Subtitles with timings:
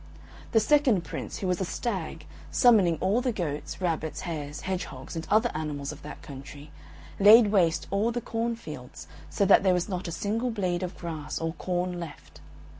[0.51, 5.27] The second Prince, who was a Stag, summoning all the goats, rabbits, hares, hedgehogs, and
[5.29, 6.71] other animals of that country,
[7.19, 10.97] laid waste all the corn fields so that there was not a single blade of
[10.97, 12.41] grass or corn left.